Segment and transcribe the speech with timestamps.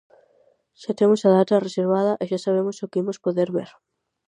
[0.81, 3.69] Xa temos a data reservada e xa sabemos o que imos poder ver.